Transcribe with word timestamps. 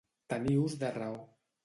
Tenir 0.33 0.55
ús 0.63 0.77
de 0.85 0.91
raó. 0.97 1.21